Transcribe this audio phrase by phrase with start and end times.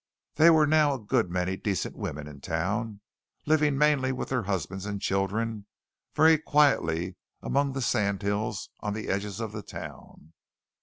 [0.33, 3.01] There were now a good many decent women in town,
[3.45, 5.67] living mainly with their husbands and children
[6.15, 10.33] very quietly among the sandhills on the edges of the town.